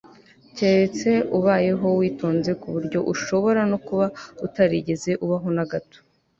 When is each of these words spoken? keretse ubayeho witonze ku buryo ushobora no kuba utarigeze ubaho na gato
keretse 0.55 1.09
ubayeho 1.37 1.87
witonze 1.99 2.51
ku 2.61 2.67
buryo 2.73 2.99
ushobora 3.13 3.61
no 3.71 3.77
kuba 3.85 4.05
utarigeze 4.45 5.11
ubaho 5.25 5.47
na 5.57 5.65
gato 5.71 5.99